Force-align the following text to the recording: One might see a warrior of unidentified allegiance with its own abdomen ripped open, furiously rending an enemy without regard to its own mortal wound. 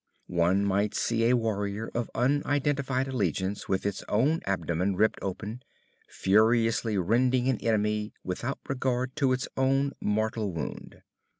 One 0.25 0.65
might 0.65 0.95
see 0.95 1.25
a 1.25 1.37
warrior 1.37 1.91
of 1.93 2.09
unidentified 2.15 3.07
allegiance 3.07 3.69
with 3.69 3.85
its 3.85 4.03
own 4.09 4.39
abdomen 4.47 4.95
ripped 4.95 5.19
open, 5.21 5.61
furiously 6.09 6.97
rending 6.97 7.47
an 7.49 7.59
enemy 7.59 8.11
without 8.23 8.57
regard 8.67 9.15
to 9.17 9.31
its 9.31 9.47
own 9.57 9.91
mortal 10.01 10.53
wound. 10.53 11.03